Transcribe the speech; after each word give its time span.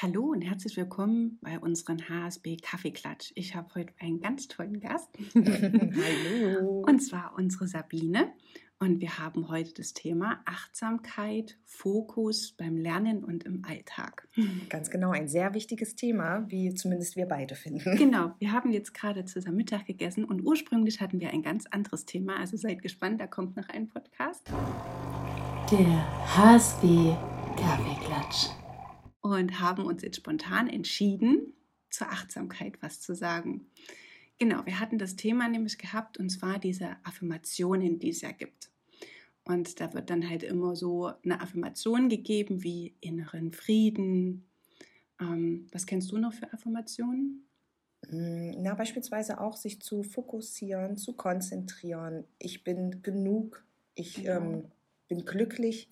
Hallo 0.00 0.26
und 0.26 0.42
herzlich 0.42 0.76
willkommen 0.76 1.40
bei 1.40 1.58
unserem 1.58 1.98
HSB 2.08 2.58
Kaffeeklatsch. 2.58 3.32
Ich 3.34 3.56
habe 3.56 3.74
heute 3.74 3.92
einen 3.98 4.20
ganz 4.20 4.46
tollen 4.46 4.78
Gast. 4.78 5.08
Hallo. 5.34 6.84
Und 6.86 7.00
zwar 7.00 7.34
unsere 7.36 7.66
Sabine. 7.66 8.32
Und 8.78 9.00
wir 9.00 9.18
haben 9.18 9.48
heute 9.48 9.74
das 9.74 9.94
Thema 9.94 10.40
Achtsamkeit, 10.44 11.58
Fokus 11.64 12.52
beim 12.52 12.76
Lernen 12.76 13.24
und 13.24 13.42
im 13.42 13.64
Alltag. 13.64 14.28
Ganz 14.68 14.88
genau, 14.88 15.10
ein 15.10 15.26
sehr 15.26 15.52
wichtiges 15.52 15.96
Thema, 15.96 16.48
wie 16.48 16.72
zumindest 16.74 17.16
wir 17.16 17.26
beide 17.26 17.56
finden. 17.56 17.96
Genau, 17.96 18.36
wir 18.38 18.52
haben 18.52 18.70
jetzt 18.70 18.94
gerade 18.94 19.24
zusammen 19.24 19.56
Mittag 19.56 19.86
gegessen 19.86 20.24
und 20.24 20.42
ursprünglich 20.46 21.00
hatten 21.00 21.18
wir 21.18 21.30
ein 21.30 21.42
ganz 21.42 21.66
anderes 21.66 22.04
Thema. 22.04 22.36
Also 22.38 22.56
seid 22.56 22.82
gespannt, 22.82 23.20
da 23.20 23.26
kommt 23.26 23.56
noch 23.56 23.68
ein 23.68 23.88
Podcast. 23.88 24.48
Der 25.72 26.36
HSB 26.36 27.16
Kaffeeklatsch 27.56 28.50
und 29.36 29.60
haben 29.60 29.84
uns 29.84 30.02
jetzt 30.02 30.16
spontan 30.16 30.68
entschieden, 30.68 31.52
zur 31.90 32.08
Achtsamkeit 32.08 32.80
was 32.82 33.00
zu 33.00 33.14
sagen. 33.14 33.66
Genau, 34.38 34.64
wir 34.66 34.78
hatten 34.78 34.98
das 34.98 35.16
Thema 35.16 35.48
nämlich 35.48 35.78
gehabt 35.78 36.18
und 36.18 36.30
zwar 36.30 36.58
diese 36.58 36.96
Affirmationen, 37.02 37.98
die 37.98 38.10
es 38.10 38.20
ja 38.20 38.30
gibt. 38.30 38.70
Und 39.44 39.80
da 39.80 39.94
wird 39.94 40.10
dann 40.10 40.28
halt 40.28 40.42
immer 40.42 40.76
so 40.76 41.10
eine 41.24 41.40
Affirmation 41.40 42.08
gegeben 42.08 42.62
wie 42.62 42.94
inneren 43.00 43.52
Frieden. 43.52 44.46
Ähm, 45.20 45.66
was 45.72 45.86
kennst 45.86 46.12
du 46.12 46.18
noch 46.18 46.34
für 46.34 46.52
Affirmationen? 46.52 47.48
Hm, 48.06 48.62
na, 48.62 48.74
beispielsweise 48.74 49.40
auch 49.40 49.56
sich 49.56 49.80
zu 49.80 50.02
fokussieren, 50.02 50.96
zu 50.96 51.14
konzentrieren. 51.14 52.24
Ich 52.38 52.62
bin 52.62 53.02
genug, 53.02 53.64
ich 53.94 54.16
genau. 54.16 54.40
ähm, 54.40 54.64
bin 55.08 55.24
glücklich. 55.24 55.88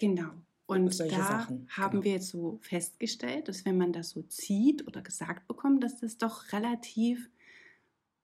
Genau. 0.00 0.30
Und 0.66 0.98
da 0.98 1.08
Sachen. 1.08 1.68
haben 1.70 1.90
genau. 1.92 2.04
wir 2.04 2.12
jetzt 2.12 2.28
so 2.28 2.58
festgestellt, 2.62 3.48
dass 3.48 3.64
wenn 3.66 3.76
man 3.76 3.92
das 3.92 4.10
so 4.10 4.22
zieht 4.22 4.86
oder 4.86 5.02
gesagt 5.02 5.46
bekommt, 5.46 5.84
dass 5.84 6.00
das 6.00 6.16
doch 6.16 6.52
relativ 6.52 7.28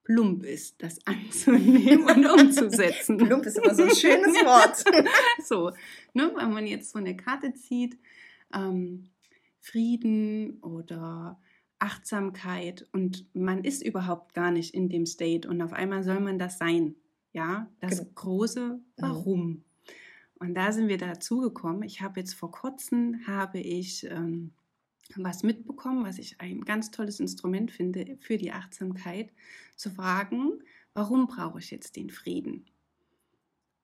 plump 0.05 0.45
ist, 0.45 0.83
das 0.83 0.99
anzunehmen 1.07 2.09
und 2.09 2.27
umzusetzen. 2.27 3.19
plump 3.19 3.45
ist 3.45 3.59
aber 3.59 3.75
so 3.75 3.83
ein 3.83 3.95
schönes 3.95 4.35
Wort. 4.45 4.85
so, 5.45 5.73
ne, 6.15 6.33
wenn 6.35 6.51
man 6.51 6.67
jetzt 6.67 6.93
so 6.93 6.99
eine 6.99 7.17
Karte 7.17 7.53
zieht, 7.53 7.99
ähm, 8.55 9.11
Frieden 9.61 10.61
oder 10.63 11.39
Achtsamkeit 11.79 12.87
und 12.93 13.27
man 13.35 13.65
ist 13.65 13.83
überhaupt 13.83 14.35
gar 14.35 14.51
nicht 14.51 14.75
in 14.75 14.89
dem 14.89 15.07
State 15.07 15.49
und 15.49 15.61
auf 15.61 15.73
einmal 15.73 16.03
soll 16.03 16.21
man 16.21 16.39
das 16.39 16.59
sein. 16.59 16.95
Ja, 17.33 17.71
das 17.81 17.99
genau. 17.99 18.11
große 18.15 18.69
mhm. 18.69 18.83
Warum. 18.97 19.65
Und 20.41 20.55
da 20.55 20.73
sind 20.73 20.89
wir 20.89 20.99
dazu 20.99 21.41
gekommen. 21.41 21.83
Ich 21.83 22.01
habe 22.01 22.19
jetzt 22.19 22.35
vor 22.35 22.51
kurzem 22.51 23.27
habe 23.27 23.61
ich 23.61 24.05
ähm, 24.07 24.53
was 25.17 25.43
mitbekommen, 25.43 26.05
was 26.05 26.19
ich 26.19 26.41
ein 26.41 26.63
ganz 26.63 26.91
tolles 26.91 27.21
Instrument 27.21 27.71
finde 27.71 28.17
für 28.21 28.39
die 28.39 28.51
Achtsamkeit, 28.51 29.33
zu 29.77 29.91
fragen, 29.91 30.63
warum 30.95 31.27
brauche 31.27 31.59
ich 31.59 31.71
jetzt 31.71 31.97
den 31.97 32.11
Frieden? 32.11 32.65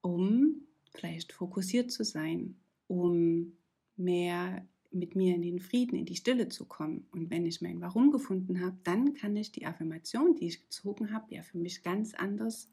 Um 0.01 0.63
vielleicht 0.95 1.33
fokussiert 1.33 1.93
zu 1.93 2.05
sein, 2.05 2.57
um 2.87 3.53
mehr 3.97 4.67
mit 4.91 5.15
mir 5.15 5.35
in 5.35 5.43
den 5.43 5.61
Frieden, 5.61 5.97
in 5.97 6.07
die 6.07 6.17
Stille 6.17 6.49
zu 6.49 6.65
kommen. 6.65 7.07
Und 7.11 7.31
wenn 7.31 7.45
ich 7.45 7.61
mein 7.61 7.83
Warum 7.83 8.11
gefunden 8.11 8.61
habe, 8.61 8.79
dann 8.85 9.13
kann 9.13 9.37
ich 9.37 9.53
die 9.53 9.67
Affirmation, 9.67 10.37
die 10.37 10.47
ich 10.47 10.63
gezogen 10.63 11.13
habe, 11.13 11.35
ja 11.35 11.43
für 11.43 11.59
mich 11.59 11.83
ganz 11.83 12.15
anders 12.15 12.71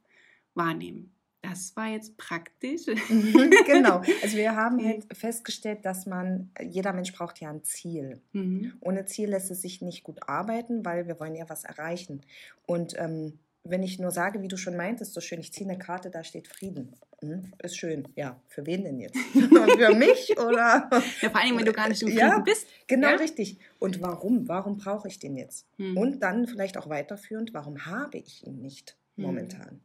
wahrnehmen. 0.54 1.12
Das 1.44 1.76
war 1.76 1.90
jetzt 1.90 2.18
praktisch. 2.18 2.88
Mhm, 2.88 3.52
genau. 3.66 4.02
Also 4.22 4.38
wir 4.38 4.56
haben 4.56 4.84
halt 4.86 5.06
festgestellt, 5.16 5.80
dass 5.84 6.06
man, 6.06 6.50
jeder 6.62 6.94
Mensch 6.94 7.12
braucht 7.14 7.40
ja 7.42 7.50
ein 7.50 7.64
Ziel. 7.64 8.22
Mhm. 8.32 8.74
Ohne 8.80 9.06
Ziel 9.06 9.30
lässt 9.30 9.52
es 9.52 9.62
sich 9.62 9.82
nicht 9.82 10.04
gut 10.04 10.20
arbeiten, 10.28 10.86
weil 10.86 11.06
wir 11.06 11.20
wollen 11.20 11.36
ja 11.36 11.50
was 11.50 11.66
erreichen. 11.66 12.22
Und 12.66 12.96
ähm, 12.98 13.40
wenn 13.66 13.84
ich 13.84 14.00
nur 14.00 14.12
sage, 14.12 14.42
wie 14.42 14.48
du 14.48 14.56
schon 14.56 14.78
meintest, 14.78 15.14
so 15.14 15.20
schön, 15.20 15.40
ich 15.42 15.52
ziehe 15.52 15.70
eine 15.70 15.78
Karte, 15.78 16.10
da 16.10 16.24
steht 16.24 16.48
Frieden. 16.48 16.94
Mhm, 17.22 17.52
ist 17.62 17.78
schön. 17.78 18.08
Ja, 18.16 18.40
für 18.48 18.66
wen 18.66 18.86
denn 18.86 19.00
jetzt? 19.00 19.18
für 19.34 19.96
mich 19.96 20.38
oder? 20.38 20.90
Ja, 21.22 21.30
vor 21.30 21.42
allem, 21.42 21.58
wenn 21.58 21.66
du 21.66 21.74
gar 21.74 21.90
nicht 21.90 22.02
im 22.02 22.08
Frieden 22.08 22.20
ja, 22.20 22.40
bist. 22.40 22.68
Genau, 22.88 23.10
ja? 23.10 23.16
richtig. 23.16 23.60
Und 23.80 24.02
warum? 24.02 24.48
Warum 24.48 24.78
brauche 24.78 25.10
ich 25.10 25.20
den 25.20 25.36
jetzt? 25.36 25.66
Mhm. 25.78 25.98
Und 25.98 26.20
dann 26.22 26.48
vielleicht 26.48 26.78
auch 26.78 26.88
weiterführend, 26.88 27.54
warum 27.54 27.86
habe 27.86 28.18
ich 28.18 28.48
ihn 28.48 28.62
nicht 28.62 28.96
mhm. 29.18 29.26
momentan? 29.26 29.82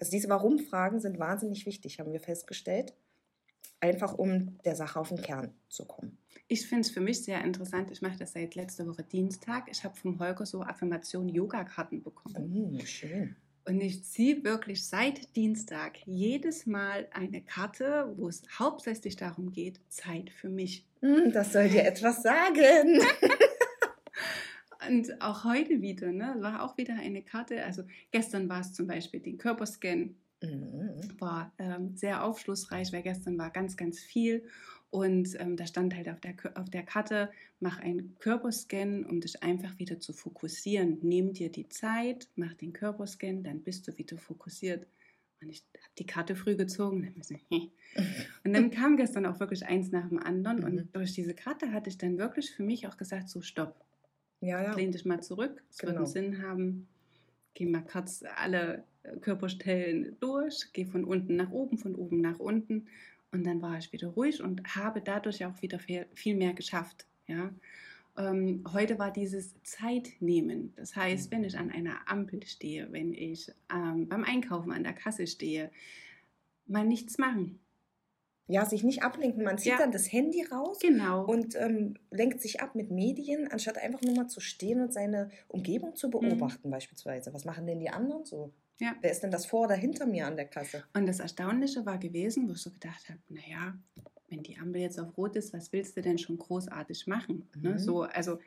Also 0.00 0.10
diese 0.12 0.30
Warum-Fragen 0.30 0.98
sind 0.98 1.18
wahnsinnig 1.18 1.66
wichtig, 1.66 2.00
haben 2.00 2.12
wir 2.12 2.20
festgestellt, 2.20 2.94
einfach 3.80 4.14
um 4.14 4.58
der 4.64 4.74
Sache 4.74 4.98
auf 4.98 5.10
den 5.10 5.20
Kern 5.20 5.52
zu 5.68 5.84
kommen. 5.84 6.16
Ich 6.48 6.66
finde 6.66 6.82
es 6.82 6.90
für 6.90 7.00
mich 7.00 7.22
sehr 7.22 7.44
interessant. 7.44 7.90
Ich 7.90 8.00
mache 8.00 8.18
das 8.18 8.32
seit 8.32 8.54
letzter 8.54 8.86
Woche 8.86 9.02
Dienstag. 9.02 9.68
Ich 9.70 9.84
habe 9.84 9.94
vom 9.94 10.18
Holger 10.18 10.46
so 10.46 10.62
Affirmation-Yoga-Karten 10.62 12.02
bekommen. 12.02 12.78
Oh, 12.80 12.84
schön. 12.84 13.36
Und 13.66 13.80
ich 13.82 14.02
ziehe 14.04 14.42
wirklich 14.42 14.86
seit 14.86 15.36
Dienstag 15.36 15.98
jedes 16.06 16.64
Mal 16.64 17.06
eine 17.12 17.42
Karte, 17.42 18.12
wo 18.16 18.26
es 18.28 18.42
hauptsächlich 18.58 19.16
darum 19.16 19.52
geht, 19.52 19.80
Zeit 19.90 20.30
für 20.30 20.48
mich. 20.48 20.86
Hm, 21.02 21.30
das 21.30 21.52
soll 21.52 21.68
dir 21.68 21.84
etwas 21.84 22.22
sagen. 22.22 23.02
Und 24.88 25.20
auch 25.20 25.44
heute 25.44 25.82
wieder, 25.82 26.12
ne, 26.12 26.36
war 26.40 26.62
auch 26.62 26.76
wieder 26.76 26.94
eine 26.94 27.22
Karte. 27.22 27.64
Also 27.64 27.82
gestern 28.10 28.48
war 28.48 28.60
es 28.60 28.72
zum 28.72 28.86
Beispiel 28.86 29.20
den 29.20 29.38
Körperscan. 29.38 30.14
Mhm. 30.42 31.20
War 31.20 31.52
ähm, 31.58 31.96
sehr 31.96 32.24
aufschlussreich, 32.24 32.92
weil 32.92 33.02
gestern 33.02 33.36
war 33.36 33.50
ganz, 33.50 33.76
ganz 33.76 34.00
viel. 34.00 34.44
Und 34.90 35.38
ähm, 35.38 35.56
da 35.56 35.66
stand 35.66 35.94
halt 35.94 36.08
auf 36.08 36.20
der, 36.20 36.34
auf 36.54 36.68
der 36.68 36.82
Karte, 36.82 37.30
mach 37.60 37.78
einen 37.78 38.16
Körperscan, 38.18 39.04
um 39.04 39.20
dich 39.20 39.42
einfach 39.42 39.78
wieder 39.78 40.00
zu 40.00 40.12
fokussieren. 40.12 40.98
Nimm 41.02 41.32
dir 41.32 41.50
die 41.50 41.68
Zeit, 41.68 42.28
mach 42.34 42.54
den 42.54 42.72
Körperscan, 42.72 43.44
dann 43.44 43.62
bist 43.62 43.86
du 43.86 43.96
wieder 43.98 44.18
fokussiert. 44.18 44.88
Und 45.42 45.50
ich 45.50 45.62
habe 45.78 45.92
die 45.98 46.06
Karte 46.06 46.34
früh 46.34 46.56
gezogen. 46.56 47.14
Und 48.44 48.52
dann 48.52 48.70
kam 48.70 48.96
gestern 48.96 49.26
auch 49.26 49.40
wirklich 49.40 49.66
eins 49.66 49.90
nach 49.90 50.08
dem 50.08 50.18
anderen. 50.18 50.58
Mhm. 50.58 50.64
Und 50.64 50.96
durch 50.96 51.12
diese 51.12 51.34
Karte 51.34 51.72
hatte 51.72 51.90
ich 51.90 51.98
dann 51.98 52.18
wirklich 52.18 52.50
für 52.50 52.62
mich 52.62 52.86
auch 52.88 52.96
gesagt, 52.96 53.28
so 53.28 53.42
stopp. 53.42 53.84
Ja, 54.40 54.62
ja. 54.62 54.74
Lehn 54.74 54.92
dich 54.92 55.04
mal 55.04 55.22
zurück. 55.22 55.62
Es 55.70 55.78
genau. 55.78 55.92
wird 55.92 56.16
einen 56.16 56.32
genau. 56.32 56.36
Sinn 56.36 56.48
haben. 56.48 56.88
Geh 57.54 57.66
mal 57.66 57.82
kurz 57.84 58.22
alle 58.36 58.84
äh, 59.02 59.16
Körperstellen 59.16 60.16
durch. 60.20 60.72
Geh 60.72 60.84
von 60.84 61.04
unten 61.04 61.36
nach 61.36 61.50
oben, 61.50 61.78
von 61.78 61.94
oben 61.94 62.20
nach 62.20 62.38
unten. 62.38 62.86
Und 63.32 63.44
dann 63.44 63.62
war 63.62 63.78
ich 63.78 63.92
wieder 63.92 64.08
ruhig 64.08 64.42
und 64.42 64.74
habe 64.74 65.00
dadurch 65.00 65.44
auch 65.44 65.62
wieder 65.62 65.78
viel 65.78 66.34
mehr 66.34 66.52
geschafft. 66.52 67.06
Ja. 67.26 67.50
Ähm, 68.16 68.64
heute 68.72 68.98
war 68.98 69.12
dieses 69.12 69.54
Zeitnehmen. 69.62 70.72
Das 70.76 70.96
heißt, 70.96 71.30
wenn 71.30 71.44
ich 71.44 71.56
an 71.56 71.70
einer 71.70 72.08
Ampel 72.08 72.44
stehe, 72.44 72.90
wenn 72.90 73.12
ich 73.12 73.52
ähm, 73.72 74.08
beim 74.08 74.24
Einkaufen 74.24 74.72
an 74.72 74.82
der 74.82 74.94
Kasse 74.94 75.26
stehe, 75.26 75.70
mal 76.66 76.84
nichts 76.84 77.18
machen 77.18 77.60
ja, 78.50 78.66
sich 78.66 78.82
nicht 78.82 79.02
ablenken. 79.02 79.44
Man 79.44 79.58
zieht 79.58 79.72
ja. 79.72 79.78
dann 79.78 79.92
das 79.92 80.10
Handy 80.10 80.44
raus 80.44 80.78
genau. 80.80 81.24
und 81.24 81.54
ähm, 81.56 81.94
lenkt 82.10 82.42
sich 82.42 82.60
ab 82.60 82.74
mit 82.74 82.90
Medien, 82.90 83.48
anstatt 83.48 83.78
einfach 83.78 84.02
nur 84.02 84.14
mal 84.14 84.26
zu 84.26 84.40
stehen 84.40 84.80
und 84.80 84.92
seine 84.92 85.30
Umgebung 85.48 85.94
zu 85.94 86.08
mhm. 86.08 86.12
beobachten, 86.12 86.68
mhm. 86.68 86.72
beispielsweise. 86.72 87.32
Was 87.32 87.44
machen 87.44 87.66
denn 87.66 87.78
die 87.78 87.90
anderen 87.90 88.24
so? 88.24 88.52
Ja. 88.80 88.96
Wer 89.00 89.12
ist 89.12 89.22
denn 89.22 89.30
das 89.30 89.46
vor 89.46 89.66
oder 89.66 89.74
hinter 89.74 90.06
mir 90.06 90.26
an 90.26 90.36
der 90.36 90.46
Kasse? 90.46 90.84
Und 90.94 91.06
das 91.06 91.20
Erstaunliche 91.20 91.84
war 91.86 91.98
gewesen, 91.98 92.48
wo 92.48 92.52
ich 92.52 92.62
so 92.62 92.70
gedacht 92.70 93.08
habe, 93.08 93.20
naja, 93.28 93.78
wenn 94.28 94.42
die 94.42 94.56
Ampel 94.58 94.80
jetzt 94.80 94.98
auf 94.98 95.16
Rot 95.16 95.36
ist, 95.36 95.52
was 95.52 95.72
willst 95.72 95.96
du 95.96 96.02
denn 96.02 96.18
schon 96.18 96.38
großartig 96.38 97.06
machen? 97.06 97.48
Ne? 97.54 97.70
Mhm. 97.70 97.74
Ne? 97.74 97.78
So, 97.78 98.02
also 98.02 98.38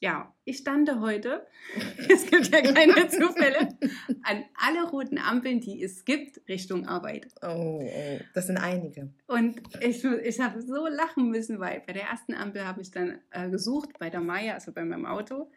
ja, 0.00 0.32
ich 0.44 0.58
stande 0.58 1.00
heute, 1.00 1.46
es 2.08 2.26
gibt 2.26 2.48
ja 2.48 2.62
keine 2.62 3.08
Zufälle, 3.08 3.76
an 4.22 4.44
alle 4.54 4.88
roten 4.90 5.18
Ampeln, 5.18 5.60
die 5.60 5.82
es 5.82 6.04
gibt, 6.04 6.40
Richtung 6.48 6.86
Arbeit. 6.86 7.26
Oh, 7.42 7.80
oh 7.82 8.20
das 8.34 8.46
sind 8.46 8.58
einige. 8.58 9.10
Und 9.26 9.60
ich, 9.80 10.04
ich 10.04 10.40
habe 10.40 10.62
so 10.62 10.86
lachen 10.86 11.30
müssen, 11.30 11.58
weil 11.58 11.82
bei 11.86 11.92
der 11.92 12.04
ersten 12.04 12.34
Ampel 12.34 12.64
habe 12.64 12.80
ich 12.80 12.90
dann 12.90 13.18
äh, 13.30 13.50
gesucht, 13.50 13.98
bei 13.98 14.10
der 14.10 14.20
Maya, 14.20 14.54
also 14.54 14.72
bei 14.72 14.84
meinem 14.84 15.06
Auto, 15.06 15.50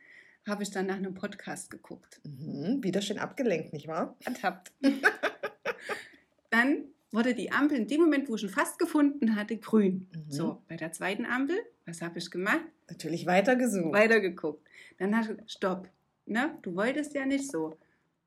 habe 0.47 0.63
ich 0.63 0.71
dann 0.71 0.87
nach 0.87 0.95
einem 0.95 1.13
Podcast 1.13 1.69
geguckt. 1.69 2.19
Mhm, 2.23 2.83
wieder 2.83 3.01
schön 3.01 3.19
abgelenkt, 3.19 3.73
nicht 3.73 3.87
wahr? 3.87 4.17
Ertappt. 4.25 4.71
dann 6.49 6.85
wurde 7.11 7.35
die 7.35 7.51
Ampel 7.51 7.77
in 7.77 7.87
dem 7.87 8.01
Moment, 8.01 8.29
wo 8.29 8.35
ich 8.35 8.43
ihn 8.43 8.49
fast 8.49 8.79
gefunden 8.79 9.35
hatte, 9.35 9.57
grün. 9.57 10.07
Mhm. 10.13 10.31
So, 10.31 10.61
bei 10.67 10.77
der 10.77 10.91
zweiten 10.91 11.25
Ampel, 11.25 11.57
was 11.85 12.01
habe 12.01 12.19
ich 12.19 12.31
gemacht? 12.31 12.65
Natürlich 12.89 13.25
weitergesucht. 13.25 13.93
Weitergeguckt. 13.93 14.65
Dann 14.97 15.15
habe 15.17 15.37
ich, 15.45 15.51
stopp, 15.51 15.89
ne? 16.25 16.57
du 16.61 16.75
wolltest 16.75 17.13
ja 17.13 17.25
nicht 17.25 17.49
so. 17.49 17.77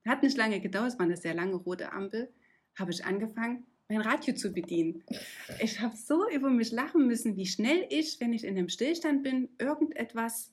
Hat 0.07 0.23
nicht 0.23 0.37
lange 0.37 0.61
gedauert, 0.61 0.89
es 0.89 0.99
war 0.99 1.07
eine 1.07 1.17
sehr 1.17 1.35
lange 1.35 1.55
rote 1.55 1.93
Ampel, 1.93 2.31
habe 2.79 2.91
ich 2.91 3.05
angefangen, 3.05 3.65
mein 3.89 4.03
Radio 4.03 4.35
zu 4.35 4.53
bedienen. 4.53 5.03
Ich 5.61 5.81
habe 5.81 5.97
so 5.97 6.29
über 6.31 6.51
mich 6.51 6.73
lachen 6.73 7.07
müssen, 7.07 7.37
wie 7.37 7.47
schnell 7.47 7.87
ich, 7.89 8.21
wenn 8.21 8.35
ich 8.35 8.45
in 8.45 8.57
einem 8.57 8.69
Stillstand 8.69 9.23
bin, 9.23 9.49
irgendetwas, 9.59 10.53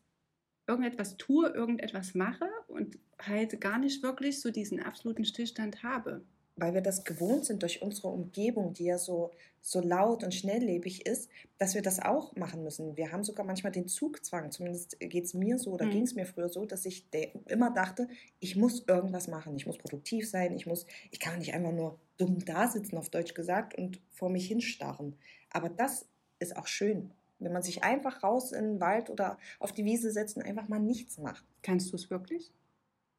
irgendetwas 0.68 1.18
tue, 1.18 1.50
irgendetwas 1.50 2.16
mache 2.16 2.48
und 2.68 2.98
halt 3.20 3.60
gar 3.60 3.78
nicht 3.78 4.04
wirklich 4.04 4.40
so 4.40 4.52
diesen 4.52 4.82
absoluten 4.82 5.26
Stillstand 5.26 5.84
habe 5.84 6.24
weil 6.62 6.76
wir 6.76 6.82
das 6.82 7.04
gewohnt 7.04 7.44
sind 7.46 7.64
durch 7.64 7.82
unsere 7.82 8.10
Umgebung, 8.10 8.74
die 8.74 8.86
ja 8.86 9.00
so, 9.00 9.32
so 9.62 9.82
laut 9.82 10.24
und 10.24 10.32
schnelllebig 10.32 11.08
ist, 11.08 11.28
dass 11.58 11.74
wir 11.74 11.82
das 11.82 12.00
auch 12.00 12.36
machen 12.36 12.62
müssen. 12.62 12.96
Wir 12.96 13.12
haben 13.12 13.24
sogar 13.24 13.44
manchmal 13.44 13.72
den 13.72 13.88
Zugzwang, 13.88 14.52
zumindest 14.52 15.00
geht 15.00 15.26
es 15.26 15.34
mir 15.34 15.58
so 15.58 15.72
oder 15.72 15.88
mhm. 15.88 15.92
ging 15.92 16.04
es 16.04 16.14
mir 16.14 16.28
früher 16.28 16.50
so, 16.50 16.66
dass 16.66 16.86
ich 16.86 17.08
immer 17.48 17.72
dachte, 17.72 18.08
ich 18.40 18.56
muss 18.56 18.84
irgendwas 18.88 19.28
machen, 19.28 19.56
ich 19.56 19.66
muss 19.66 19.80
produktiv 19.80 20.30
sein, 20.30 20.56
ich 20.56 20.68
muss, 20.68 20.86
ich 21.10 21.20
kann 21.20 21.40
nicht 21.40 21.56
einfach 21.56 21.72
nur 21.72 22.00
dumm 22.18 22.46
da 22.46 22.68
sitzen, 22.68 22.96
auf 22.96 23.10
Deutsch 23.10 23.34
gesagt, 23.34 23.76
und 23.76 24.00
vor 24.12 24.30
mich 24.30 24.48
hinstarren. 24.48 25.16
Aber 25.50 25.68
das 25.68 26.06
ist 26.38 26.56
auch 26.56 26.68
schön, 26.68 27.10
wenn 27.40 27.54
man 27.54 27.64
sich 27.64 27.84
einfach 27.84 28.22
raus 28.22 28.52
in 28.52 28.74
den 28.74 28.80
Wald 28.80 29.10
oder 29.10 29.40
auf 29.60 29.72
die 29.72 29.84
Wiese 29.84 30.12
setzt 30.12 30.38
und 30.38 30.44
einfach 30.44 30.68
mal 30.68 30.80
nichts 30.80 31.18
macht. 31.18 31.44
Kannst 31.64 31.92
du 31.92 31.96
es 31.96 32.12
wirklich? 32.12 32.52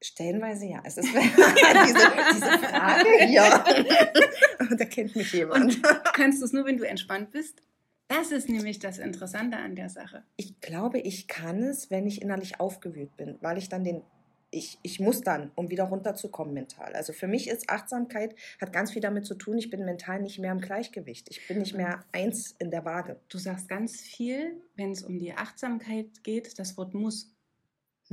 Stellenweise 0.02 0.66
ja. 0.66 0.82
Es 0.84 0.98
ist 0.98 1.08
diese, 1.14 2.12
diese 2.34 2.58
Frage, 2.58 3.30
ja. 3.30 3.64
da 4.76 4.84
kennt 4.84 5.16
mich 5.16 5.32
jemand. 5.32 5.64
Und 5.64 5.82
kannst 6.12 6.40
du 6.40 6.46
es 6.46 6.52
nur, 6.52 6.64
wenn 6.64 6.76
du 6.76 6.84
entspannt 6.84 7.30
bist? 7.30 7.62
Das 8.08 8.30
ist 8.30 8.48
nämlich 8.48 8.78
das 8.78 8.98
Interessante 8.98 9.56
an 9.56 9.74
der 9.74 9.88
Sache. 9.88 10.24
Ich 10.36 10.60
glaube, 10.60 10.98
ich 10.98 11.28
kann 11.28 11.62
es, 11.62 11.90
wenn 11.90 12.06
ich 12.06 12.20
innerlich 12.20 12.60
aufgewühlt 12.60 13.16
bin, 13.16 13.38
weil 13.40 13.56
ich 13.56 13.68
dann 13.68 13.84
den 13.84 14.02
ich, 14.52 14.78
ich 14.82 15.00
muss 15.00 15.22
dann, 15.22 15.50
um 15.54 15.70
wieder 15.70 15.84
runterzukommen 15.84 16.52
mental. 16.52 16.92
Also 16.92 17.12
für 17.12 17.26
mich 17.26 17.48
ist 17.48 17.70
Achtsamkeit, 17.70 18.36
hat 18.60 18.72
ganz 18.72 18.92
viel 18.92 19.00
damit 19.00 19.24
zu 19.24 19.34
tun, 19.34 19.56
ich 19.56 19.70
bin 19.70 19.84
mental 19.84 20.20
nicht 20.20 20.38
mehr 20.38 20.52
im 20.52 20.60
Gleichgewicht. 20.60 21.28
Ich 21.30 21.48
bin 21.48 21.58
nicht 21.58 21.74
mehr 21.74 22.04
eins 22.12 22.54
in 22.58 22.70
der 22.70 22.84
Waage. 22.84 23.18
Du 23.30 23.38
sagst 23.38 23.68
ganz 23.68 24.02
viel, 24.02 24.60
wenn 24.76 24.92
es 24.92 25.02
um 25.02 25.18
die 25.18 25.32
Achtsamkeit 25.32 26.22
geht, 26.22 26.58
das 26.58 26.76
Wort 26.76 26.92
muss. 26.92 27.31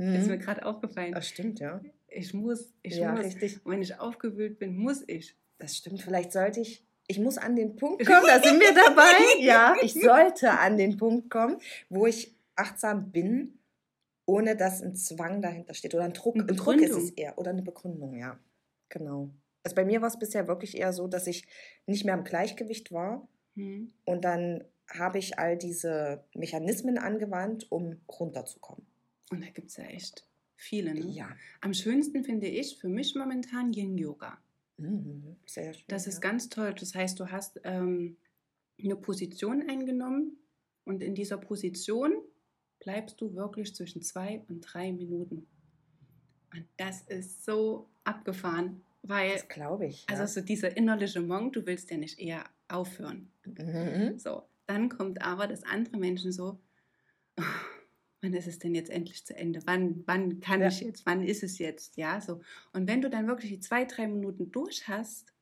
Hm. 0.00 0.14
Ist 0.14 0.28
mir 0.28 0.38
gerade 0.38 0.64
aufgefallen. 0.64 1.12
Das 1.12 1.28
stimmt, 1.28 1.60
ja. 1.60 1.78
Ich 2.08 2.32
muss, 2.32 2.72
ich 2.80 2.96
ja, 2.96 3.12
muss. 3.12 3.22
Richtig. 3.22 3.64
Und 3.66 3.72
wenn 3.72 3.82
ich 3.82 4.00
aufgewühlt 4.00 4.58
bin, 4.58 4.74
muss 4.74 5.04
ich. 5.06 5.36
Das 5.58 5.76
stimmt. 5.76 6.00
Vielleicht 6.00 6.32
sollte 6.32 6.60
ich, 6.60 6.82
ich 7.06 7.18
muss 7.18 7.36
an 7.36 7.54
den 7.54 7.76
Punkt 7.76 8.06
kommen, 8.06 8.26
da 8.26 8.42
sind 8.42 8.58
wir 8.58 8.72
dabei. 8.72 9.42
ja, 9.44 9.76
ich 9.82 9.92
sollte 10.02 10.52
an 10.52 10.78
den 10.78 10.96
Punkt 10.96 11.28
kommen, 11.28 11.58
wo 11.90 12.06
ich 12.06 12.34
achtsam 12.56 13.12
bin, 13.12 13.58
ohne 14.24 14.56
dass 14.56 14.80
ein 14.80 14.96
Zwang 14.96 15.42
dahinter 15.42 15.74
steht. 15.74 15.94
Oder 15.94 16.04
ein 16.04 16.14
Druck. 16.14 16.36
Ein 16.36 16.46
Druck 16.46 16.80
ist 16.80 16.96
es 16.96 17.10
eher. 17.10 17.36
Oder 17.36 17.50
eine 17.50 17.62
Begründung, 17.62 18.16
ja. 18.16 18.38
Genau. 18.88 19.28
Also 19.64 19.74
bei 19.74 19.84
mir 19.84 20.00
war 20.00 20.08
es 20.08 20.18
bisher 20.18 20.48
wirklich 20.48 20.78
eher 20.78 20.94
so, 20.94 21.08
dass 21.08 21.26
ich 21.26 21.46
nicht 21.84 22.06
mehr 22.06 22.14
im 22.14 22.24
Gleichgewicht 22.24 22.90
war. 22.90 23.28
Hm. 23.54 23.92
Und 24.06 24.24
dann 24.24 24.64
habe 24.88 25.18
ich 25.18 25.38
all 25.38 25.58
diese 25.58 26.24
Mechanismen 26.34 26.96
angewandt, 26.96 27.70
um 27.70 28.00
runterzukommen. 28.08 28.89
Und 29.30 29.42
da 29.42 29.48
gibt 29.50 29.68
es 29.68 29.76
ja 29.76 29.84
echt 29.84 30.26
viele. 30.56 30.94
Ne? 30.94 31.06
Ja. 31.10 31.34
Am 31.60 31.72
schönsten 31.72 32.22
finde 32.24 32.46
ich 32.46 32.78
für 32.78 32.88
mich 32.88 33.14
momentan 33.14 33.72
Yin 33.72 33.96
Yoga. 33.96 34.38
Mhm, 34.76 35.36
sehr 35.46 35.72
schön. 35.72 35.84
Das 35.88 36.06
ist 36.06 36.22
ja. 36.22 36.30
ganz 36.30 36.48
toll. 36.48 36.74
Das 36.78 36.94
heißt, 36.94 37.18
du 37.18 37.30
hast 37.30 37.60
ähm, 37.64 38.16
eine 38.82 38.96
Position 38.96 39.68
eingenommen 39.68 40.38
und 40.84 41.02
in 41.02 41.14
dieser 41.14 41.38
Position 41.38 42.12
bleibst 42.80 43.20
du 43.20 43.34
wirklich 43.34 43.74
zwischen 43.74 44.02
zwei 44.02 44.42
und 44.48 44.60
drei 44.60 44.92
Minuten. 44.92 45.46
Und 46.52 46.66
das 46.76 47.02
ist 47.02 47.44
so 47.44 47.88
abgefahren, 48.04 48.82
weil. 49.02 49.32
Das 49.34 49.48
glaube 49.48 49.86
ich. 49.86 50.06
Ja. 50.08 50.16
Also 50.16 50.40
so 50.40 50.44
dieser 50.44 50.76
innerliche 50.76 51.20
Monk, 51.20 51.52
du 51.52 51.64
willst 51.66 51.90
ja 51.90 51.96
nicht 51.96 52.18
eher 52.18 52.44
aufhören. 52.68 53.30
Mhm. 53.44 54.18
So, 54.18 54.42
dann 54.66 54.88
kommt 54.88 55.22
aber 55.22 55.46
das 55.46 55.62
andere 55.62 55.98
Menschen 55.98 56.32
so. 56.32 56.58
Wann 58.22 58.34
ist 58.34 58.46
es 58.46 58.58
denn 58.58 58.74
jetzt 58.74 58.90
endlich 58.90 59.24
zu 59.24 59.34
Ende? 59.34 59.62
Wann, 59.64 60.02
wann 60.06 60.40
kann 60.40 60.60
ja. 60.60 60.68
ich 60.68 60.80
jetzt? 60.80 61.06
Wann 61.06 61.22
ist 61.22 61.42
es 61.42 61.58
jetzt? 61.58 61.96
Ja, 61.96 62.20
so. 62.20 62.40
Und 62.72 62.86
wenn 62.86 63.00
du 63.00 63.08
dann 63.08 63.26
wirklich 63.26 63.50
die 63.50 63.60
zwei, 63.60 63.84
drei 63.84 64.06
Minuten 64.06 64.50
durch 64.52 64.88
hast, 64.88 65.32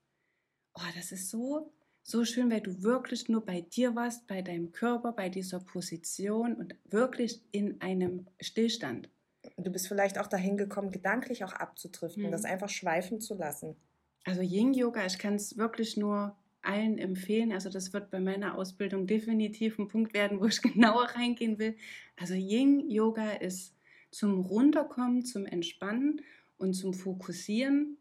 oh, 0.75 0.87
das 0.95 1.11
ist 1.11 1.29
so, 1.31 1.73
so 2.03 2.25
schön, 2.25 2.51
weil 2.51 2.61
du 2.61 2.83
wirklich 2.83 3.29
nur 3.29 3.45
bei 3.45 3.63
dir 3.63 3.97
warst, 3.97 4.27
bei 4.29 4.43
deinem 4.43 4.71
Körper, 4.71 5.13
bei 5.13 5.29
dieser 5.29 5.59
Position 5.59 6.55
und 6.55 6.77
wirklich 6.89 7.43
in 7.51 7.81
einem 7.81 8.27
Stillstand. 8.41 9.09
Du 9.57 9.73
bist 9.73 9.89
vielleicht 9.89 10.19
auch 10.19 10.29
dahin 10.29 10.57
gekommen, 10.57 10.93
gedanklich 10.93 11.43
auch 11.45 11.53
abzutriften, 11.53 12.25
mhm. 12.25 12.31
das 12.31 12.45
einfach 12.45 12.69
schweifen 12.69 13.21
zu 13.21 13.35
lassen. 13.35 13.77
Also 14.25 14.41
Yin 14.43 14.73
Yoga, 14.73 15.05
ich 15.05 15.19
kann 15.19 15.35
es 15.35 15.57
wirklich 15.57 15.97
nur 15.97 16.37
allen 16.69 16.99
empfehlen. 16.99 17.51
Also 17.53 17.71
das 17.71 17.93
wird 17.93 18.11
bei 18.11 18.21
meiner 18.21 18.57
Ausbildung 18.57 19.07
definitiv 19.07 19.79
ein 19.79 19.89
Punkt 19.89 20.13
werden, 20.13 20.39
wo 20.41 20.47
ich 20.47 20.61
genauer 20.63 21.05
reingehen 21.15 21.59
will. 21.59 21.77
Also 22.17 22.35
Yin 22.35 22.89
Yoga 22.91 23.31
ist 23.33 23.75
zum 24.11 24.41
Runterkommen, 24.41 25.25
zum 25.25 25.47
Entspannen 25.47 26.21
und 26.59 26.75
zum 26.75 26.93
Fokussieren 26.93 27.97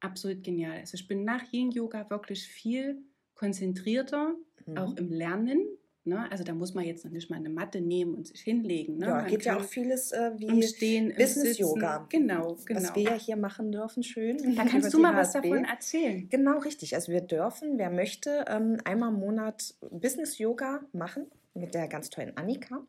absolut 0.00 0.42
genial. 0.42 0.78
Also 0.78 0.94
ich 0.94 1.06
bin 1.06 1.24
nach 1.24 1.52
Yin 1.52 1.70
Yoga 1.70 2.08
wirklich 2.10 2.46
viel 2.46 3.02
konzentrierter, 3.34 4.34
mhm. 4.66 4.76
auch 4.76 4.96
im 4.96 5.10
Lernen. 5.12 5.66
Ne? 6.04 6.30
Also 6.30 6.44
da 6.44 6.54
muss 6.54 6.74
man 6.74 6.84
jetzt 6.84 7.04
noch 7.04 7.12
nicht 7.12 7.30
mal 7.30 7.36
eine 7.36 7.50
Matte 7.50 7.80
nehmen 7.80 8.14
und 8.14 8.26
sich 8.26 8.40
hinlegen. 8.40 8.98
Ne? 8.98 9.06
Ja, 9.06 9.14
man 9.16 9.26
geht 9.26 9.44
ja 9.44 9.58
auch 9.58 9.64
vieles 9.64 10.12
äh, 10.12 10.32
wie 10.36 10.62
stehen, 10.62 11.14
Business 11.16 11.58
Yoga. 11.58 12.06
Genau, 12.08 12.56
genau. 12.64 12.80
Was 12.80 12.94
wir 12.94 13.02
ja 13.02 13.14
hier 13.14 13.36
machen 13.36 13.70
dürfen, 13.70 14.02
schön. 14.02 14.56
Da 14.56 14.64
kannst 14.70 14.94
du 14.94 14.98
mal 14.98 15.14
was 15.14 15.32
davon 15.32 15.64
erzählen. 15.64 16.28
Genau, 16.30 16.58
richtig. 16.58 16.94
Also 16.94 17.12
wir 17.12 17.20
dürfen, 17.20 17.76
wer 17.76 17.90
möchte, 17.90 18.46
ähm, 18.48 18.78
einmal 18.84 19.10
im 19.10 19.20
Monat 19.20 19.74
Business 19.90 20.38
Yoga 20.38 20.80
machen 20.92 21.26
mit 21.54 21.74
der 21.74 21.88
ganz 21.88 22.10
tollen 22.10 22.36
Annika. 22.36 22.86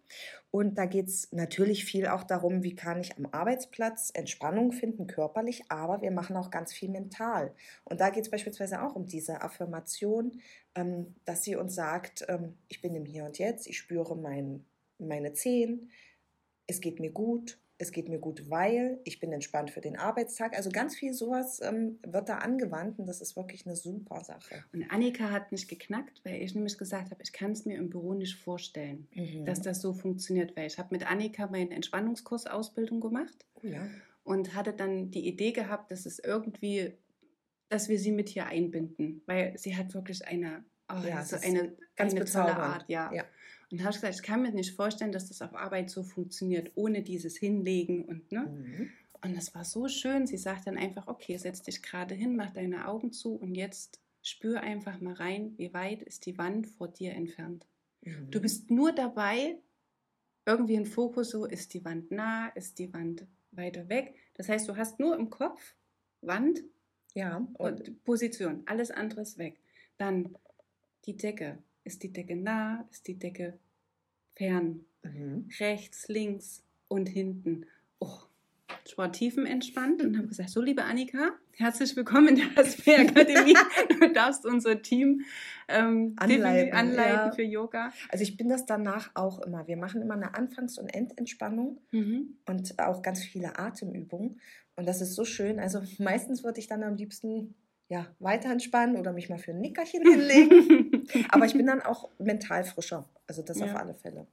Und 0.51 0.77
da 0.77 0.85
geht 0.85 1.07
es 1.07 1.31
natürlich 1.31 1.85
viel 1.85 2.07
auch 2.07 2.23
darum, 2.23 2.63
wie 2.63 2.75
kann 2.75 2.99
ich 2.99 3.17
am 3.17 3.27
Arbeitsplatz 3.31 4.11
Entspannung 4.13 4.71
finden, 4.71 5.07
körperlich, 5.07 5.63
aber 5.69 6.01
wir 6.01 6.11
machen 6.11 6.35
auch 6.35 6.51
ganz 6.51 6.73
viel 6.73 6.89
mental. 6.89 7.53
Und 7.83 8.01
da 8.01 8.09
geht 8.09 8.25
es 8.25 8.31
beispielsweise 8.31 8.81
auch 8.81 8.95
um 8.95 9.07
diese 9.07 9.41
Affirmation, 9.41 10.41
ähm, 10.75 11.15
dass 11.25 11.43
sie 11.43 11.55
uns 11.55 11.75
sagt, 11.75 12.25
ähm, 12.27 12.57
ich 12.67 12.81
bin 12.81 12.95
im 12.95 13.05
Hier 13.05 13.25
und 13.25 13.37
Jetzt, 13.37 13.67
ich 13.67 13.77
spüre 13.77 14.15
mein, 14.15 14.65
meine 14.99 15.33
Zehen, 15.33 15.89
es 16.67 16.81
geht 16.81 16.99
mir 16.99 17.11
gut, 17.11 17.59
es 17.81 17.91
geht 17.91 18.09
mir 18.09 18.19
gut, 18.19 18.47
weil 18.47 18.99
ich 19.05 19.19
bin 19.19 19.33
entspannt 19.33 19.71
für 19.71 19.81
den 19.81 19.97
Arbeitstag. 19.97 20.55
Also 20.55 20.69
ganz 20.69 20.95
viel 20.95 21.13
sowas 21.13 21.59
ähm, 21.63 21.97
wird 22.05 22.29
da 22.29 22.37
angewandt 22.37 22.99
und 22.99 23.07
das 23.07 23.21
ist 23.21 23.35
wirklich 23.35 23.65
eine 23.65 23.75
super 23.75 24.23
Sache. 24.23 24.63
Und 24.71 24.83
Annika 24.91 25.31
hat 25.31 25.51
nicht 25.51 25.67
geknackt, 25.67 26.21
weil 26.23 26.43
ich 26.43 26.53
nämlich 26.53 26.77
gesagt 26.77 27.09
habe, 27.09 27.23
ich 27.23 27.33
kann 27.33 27.53
es 27.53 27.65
mir 27.65 27.79
im 27.79 27.89
Büro 27.89 28.13
nicht 28.13 28.35
vorstellen, 28.35 29.07
mhm. 29.15 29.45
dass 29.45 29.61
das 29.61 29.81
so 29.81 29.93
funktioniert, 29.93 30.55
weil 30.55 30.67
ich 30.67 30.77
habe 30.77 30.89
mit 30.91 31.09
Annika 31.09 31.47
meinen 31.47 31.71
Entspannungskurs 31.71 32.45
Ausbildung 32.45 33.01
gemacht 33.01 33.47
oh 33.55 33.67
ja. 33.67 33.81
und 34.23 34.53
hatte 34.53 34.73
dann 34.73 35.09
die 35.09 35.27
Idee 35.27 35.51
gehabt, 35.51 35.89
dass 35.89 36.05
es 36.05 36.19
irgendwie, 36.19 36.93
dass 37.69 37.89
wir 37.89 37.97
sie 37.97 38.11
mit 38.11 38.29
hier 38.29 38.45
einbinden, 38.45 39.23
weil 39.25 39.57
sie 39.57 39.75
hat 39.75 39.91
wirklich 39.95 40.27
eine, 40.27 40.63
oh, 40.87 41.03
ja, 41.03 41.25
so 41.25 41.35
eine, 41.35 41.75
ganz 41.95 42.13
eine 42.13 42.25
tolle 42.25 42.55
Art, 42.57 42.85
ja. 42.89 43.11
ja. 43.11 43.23
Und 43.71 43.79
da 43.79 43.85
habe 43.85 43.91
ich 43.91 44.01
gesagt, 44.01 44.15
ich 44.15 44.23
kann 44.23 44.41
mir 44.41 44.51
nicht 44.51 44.75
vorstellen, 44.75 45.11
dass 45.11 45.29
das 45.29 45.41
auf 45.41 45.55
Arbeit 45.55 45.89
so 45.89 46.03
funktioniert, 46.03 46.71
ohne 46.75 47.03
dieses 47.03 47.37
Hinlegen 47.37 48.05
und 48.05 48.31
ne. 48.31 48.41
Mhm. 48.41 48.89
Und 49.23 49.37
das 49.37 49.53
war 49.53 49.63
so 49.63 49.87
schön. 49.87 50.25
Sie 50.25 50.37
sagt 50.37 50.67
dann 50.67 50.77
einfach, 50.77 51.07
okay, 51.07 51.37
setz 51.37 51.61
dich 51.61 51.81
gerade 51.81 52.15
hin, 52.15 52.35
mach 52.35 52.51
deine 52.51 52.87
Augen 52.87 53.11
zu 53.11 53.35
und 53.35 53.55
jetzt 53.55 53.99
spür 54.23 54.61
einfach 54.61 54.99
mal 54.99 55.13
rein, 55.13 55.53
wie 55.57 55.73
weit 55.73 56.01
ist 56.01 56.25
die 56.25 56.37
Wand 56.37 56.67
vor 56.67 56.87
dir 56.87 57.13
entfernt. 57.13 57.65
Mhm. 58.01 58.31
Du 58.31 58.41
bist 58.41 58.71
nur 58.71 58.91
dabei, 58.91 59.57
irgendwie 60.45 60.75
ein 60.75 60.85
Fokus 60.85 61.29
so, 61.29 61.45
ist 61.45 61.73
die 61.73 61.85
Wand 61.85 62.11
nah, 62.11 62.47
ist 62.49 62.79
die 62.79 62.91
Wand 62.93 63.27
weiter 63.51 63.89
weg. 63.89 64.15
Das 64.35 64.49
heißt, 64.49 64.67
du 64.67 64.75
hast 64.75 64.99
nur 64.99 65.15
im 65.15 65.29
Kopf 65.29 65.75
Wand 66.21 66.63
ja, 67.13 67.37
und, 67.53 67.87
und 67.87 68.03
Position, 68.03 68.63
alles 68.65 68.91
andere 68.91 69.21
ist 69.21 69.37
weg. 69.37 69.59
Dann 69.97 70.37
die 71.05 71.17
Decke, 71.17 71.57
ist 71.83 72.03
die 72.03 72.13
Decke 72.13 72.35
nah? 72.35 72.87
Ist 72.91 73.07
die 73.07 73.17
Decke 73.17 73.57
fern? 74.35 74.85
Mhm. 75.03 75.49
Rechts, 75.59 76.07
links 76.07 76.63
und 76.87 77.07
hinten. 77.07 77.65
Oh, 77.99 78.19
ich 78.85 78.97
war 78.97 79.11
tiefenentspannt 79.11 80.01
und 80.03 80.17
habe 80.17 80.27
gesagt, 80.27 80.49
so 80.49 80.61
liebe 80.61 80.83
Annika, 80.83 81.31
herzlich 81.53 81.95
willkommen 81.95 82.29
in 82.29 82.35
der 82.35 82.55
HSP 82.55 82.95
Akademie. 82.95 83.55
du 83.99 84.13
darfst 84.13 84.45
unser 84.45 84.81
Team 84.81 85.21
ähm, 85.67 86.13
anleiten, 86.17 86.73
anleiten 86.73 87.27
ja. 87.27 87.31
für 87.31 87.43
Yoga. 87.43 87.91
Also 88.09 88.23
ich 88.23 88.37
bin 88.37 88.49
das 88.49 88.65
danach 88.65 89.11
auch 89.15 89.41
immer. 89.41 89.67
Wir 89.67 89.77
machen 89.77 90.01
immer 90.01 90.15
eine 90.15 90.35
Anfangs- 90.35 90.77
und 90.77 90.89
Endentspannung 90.89 91.79
mhm. 91.91 92.37
und 92.45 92.79
auch 92.79 93.01
ganz 93.01 93.23
viele 93.23 93.57
Atemübungen. 93.57 94.39
Und 94.75 94.87
das 94.87 95.01
ist 95.01 95.15
so 95.15 95.25
schön. 95.25 95.59
Also 95.59 95.81
meistens 95.99 96.43
würde 96.43 96.59
ich 96.59 96.67
dann 96.67 96.83
am 96.83 96.95
liebsten 96.95 97.55
ja, 97.91 98.07
weiter 98.19 98.49
entspannen 98.49 98.95
oder 98.95 99.11
mich 99.11 99.29
mal 99.29 99.37
für 99.37 99.51
ein 99.51 99.59
Nickerchen 99.59 100.01
hinlegen. 100.09 100.90
Aber 101.29 101.45
ich 101.45 101.53
bin 101.53 101.65
dann 101.67 101.81
auch 101.81 102.09
mental 102.19 102.63
frischer. 102.63 103.07
Also 103.27 103.41
das 103.41 103.59
ja. 103.59 103.65
auf 103.65 103.75
alle 103.75 103.93
Fälle. 103.93 104.27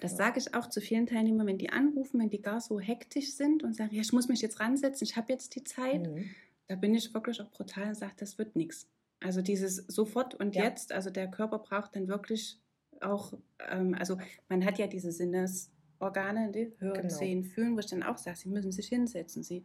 Das 0.00 0.16
sage 0.16 0.38
ich 0.38 0.54
auch 0.54 0.68
zu 0.68 0.80
vielen 0.80 1.06
Teilnehmern, 1.06 1.46
wenn 1.46 1.58
die 1.58 1.70
anrufen, 1.70 2.20
wenn 2.20 2.30
die 2.30 2.42
gar 2.42 2.60
so 2.60 2.80
hektisch 2.80 3.32
sind 3.32 3.62
und 3.62 3.74
sagen, 3.74 3.94
ja, 3.94 4.02
ich 4.02 4.12
muss 4.12 4.28
mich 4.28 4.42
jetzt 4.42 4.60
ransetzen, 4.60 5.06
ich 5.06 5.16
habe 5.16 5.32
jetzt 5.32 5.54
die 5.54 5.64
Zeit. 5.64 6.06
Mhm. 6.06 6.30
Da 6.68 6.76
bin 6.76 6.94
ich 6.94 7.12
wirklich 7.14 7.40
auch 7.40 7.50
brutal 7.50 7.88
und 7.88 7.94
sage, 7.96 8.12
das 8.18 8.38
wird 8.38 8.56
nichts. 8.56 8.88
Also 9.20 9.42
dieses 9.42 9.76
sofort 9.76 10.34
und 10.34 10.54
ja. 10.54 10.64
jetzt, 10.64 10.92
also 10.92 11.10
der 11.10 11.28
Körper 11.28 11.58
braucht 11.58 11.96
dann 11.96 12.08
wirklich 12.08 12.58
auch, 13.00 13.34
ähm, 13.70 13.94
also 13.94 14.18
man 14.48 14.64
hat 14.64 14.78
ja 14.78 14.86
diese 14.86 15.12
Sinnesorgane, 15.12 16.52
die 16.52 16.72
hören, 16.78 17.02
genau. 17.02 17.14
sehen, 17.14 17.44
fühlen, 17.44 17.74
wo 17.74 17.80
ich 17.80 17.86
dann 17.86 18.02
auch 18.02 18.18
sage, 18.18 18.36
sie 18.36 18.48
müssen 18.48 18.72
sich 18.72 18.88
hinsetzen, 18.88 19.42
sie 19.42 19.64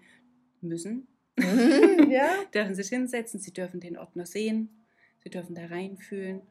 müssen 0.61 1.07
ja. 2.09 2.29
dürfen 2.53 2.75
sich 2.75 2.89
hinsetzen, 2.89 3.39
sie 3.39 3.53
dürfen 3.53 3.79
den 3.79 3.97
Ordner 3.97 4.25
sehen, 4.25 4.85
sie 5.19 5.29
dürfen 5.29 5.55
da 5.55 5.65
reinfühlen, 5.65 6.41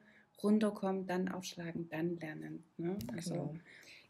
runterkommen, 0.42 1.06
dann 1.06 1.28
aufschlagen, 1.28 1.88
dann 1.88 2.16
lernen. 2.16 2.64
Ne? 2.76 2.98
Also, 3.14 3.34
genau. 3.34 3.54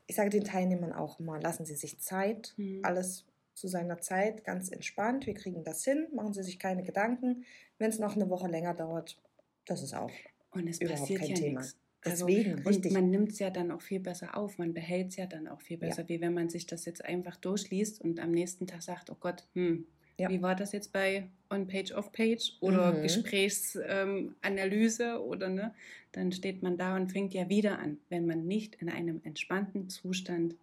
Ich 0.06 0.16
sage 0.16 0.30
den 0.30 0.44
Teilnehmern 0.44 0.92
auch 0.92 1.18
immer, 1.18 1.40
lassen 1.40 1.64
Sie 1.64 1.74
sich 1.74 1.98
Zeit, 1.98 2.54
mhm. 2.56 2.80
alles 2.82 3.24
zu 3.54 3.68
seiner 3.68 4.00
Zeit, 4.00 4.44
ganz 4.44 4.70
entspannt. 4.70 5.26
Wir 5.26 5.34
kriegen 5.34 5.64
das 5.64 5.84
hin, 5.84 6.08
machen 6.12 6.34
Sie 6.34 6.42
sich 6.42 6.58
keine 6.58 6.82
Gedanken. 6.82 7.44
Wenn 7.78 7.90
es 7.90 7.98
noch 7.98 8.16
eine 8.16 8.28
Woche 8.28 8.48
länger 8.48 8.74
dauert, 8.74 9.16
das 9.64 9.82
ist 9.82 9.94
auch 9.94 10.10
und 10.50 10.68
es 10.68 10.80
überhaupt 10.80 11.00
passiert 11.00 11.20
kein 11.20 11.28
ja 11.30 11.36
Thema. 11.36 11.60
Also, 11.60 12.26
Deswegen, 12.26 12.58
richtig. 12.60 12.92
man 12.92 13.08
nimmt 13.10 13.32
es 13.32 13.38
ja 13.38 13.48
dann 13.48 13.70
auch 13.70 13.80
viel 13.80 14.00
besser 14.00 14.36
auf, 14.36 14.58
man 14.58 14.74
behält 14.74 15.08
es 15.08 15.16
ja 15.16 15.26
dann 15.26 15.48
auch 15.48 15.62
viel 15.62 15.78
besser, 15.78 16.02
ja. 16.02 16.08
wie 16.10 16.20
wenn 16.20 16.34
man 16.34 16.50
sich 16.50 16.66
das 16.66 16.84
jetzt 16.84 17.02
einfach 17.02 17.36
durchliest 17.36 18.02
und 18.02 18.20
am 18.20 18.30
nächsten 18.30 18.66
Tag 18.66 18.82
sagt, 18.82 19.08
oh 19.10 19.16
Gott, 19.18 19.46
hm, 19.54 19.86
ja. 20.18 20.28
wie 20.28 20.42
war 20.42 20.54
das 20.54 20.72
jetzt 20.72 20.92
bei 20.92 21.28
On-Page, 21.50 21.92
Off-Page 21.92 22.56
oder 22.60 22.92
mhm. 22.92 23.02
Gesprächsanalyse 23.02 25.04
ähm, 25.04 25.20
oder 25.20 25.48
ne, 25.48 25.74
dann 26.12 26.32
steht 26.32 26.62
man 26.62 26.76
da 26.76 26.96
und 26.96 27.12
fängt 27.12 27.34
ja 27.34 27.48
wieder 27.48 27.78
an, 27.78 27.98
wenn 28.08 28.26
man 28.26 28.46
nicht 28.46 28.76
in 28.76 28.88
einem 28.88 29.20
entspannten 29.24 29.88
Zustand 29.88 30.54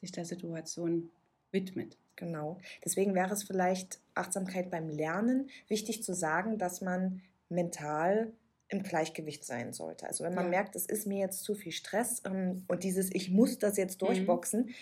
sich 0.00 0.12
der 0.12 0.24
Situation 0.24 1.10
widmet. 1.52 1.96
Genau. 2.16 2.58
Deswegen 2.84 3.14
wäre 3.14 3.32
es 3.32 3.42
vielleicht 3.42 3.98
Achtsamkeit 4.14 4.70
beim 4.70 4.88
Lernen 4.88 5.48
wichtig 5.68 6.02
zu 6.02 6.14
sagen, 6.14 6.58
dass 6.58 6.80
man 6.80 7.22
mental 7.48 8.32
im 8.68 8.82
Gleichgewicht 8.82 9.44
sein 9.44 9.72
sollte. 9.72 10.06
Also 10.06 10.24
wenn 10.24 10.34
man 10.34 10.44
ja. 10.44 10.50
merkt, 10.50 10.76
es 10.76 10.86
ist 10.86 11.06
mir 11.06 11.18
jetzt 11.18 11.42
zu 11.42 11.54
viel 11.54 11.72
Stress 11.72 12.22
ähm, 12.24 12.64
und 12.68 12.84
dieses 12.84 13.12
Ich 13.12 13.30
muss 13.30 13.58
das 13.58 13.76
jetzt 13.76 14.00
mhm. 14.00 14.06
durchboxen, 14.06 14.66
mhm. 14.66 14.74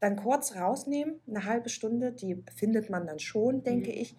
Dann 0.00 0.16
kurz 0.16 0.56
rausnehmen, 0.56 1.20
eine 1.28 1.44
halbe 1.44 1.68
Stunde, 1.68 2.12
die 2.12 2.42
findet 2.56 2.90
man 2.90 3.06
dann 3.06 3.18
schon, 3.18 3.62
denke 3.62 3.90
mhm. 3.90 3.98
ich. 3.98 4.16